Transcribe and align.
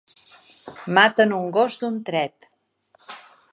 Maten 0.99 1.35
un 1.41 1.45
gos 1.59 1.77
d'un 1.83 2.01
tret 2.09 2.51